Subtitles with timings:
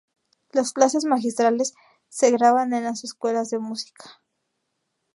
[0.51, 1.75] Las clases magistrales
[2.09, 4.19] se graban en las escuelas de música.